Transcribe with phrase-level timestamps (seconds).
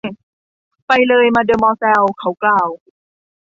[0.87, 2.67] ไปเลยมาเดอโมแซล เขากล่าว